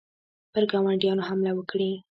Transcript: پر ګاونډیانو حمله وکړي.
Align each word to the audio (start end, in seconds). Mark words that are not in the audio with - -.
پر 0.53 0.63
ګاونډیانو 0.71 1.27
حمله 1.29 1.51
وکړي. 1.55 1.91